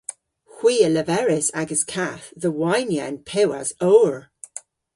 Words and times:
Hwi 0.55 0.75
a 0.87 0.89
leveris 0.95 1.47
agas 1.61 1.83
kath 1.91 2.25
dhe 2.41 2.49
waynya 2.59 3.03
an 3.09 3.17
pewas 3.29 3.69
owr. 3.91 4.15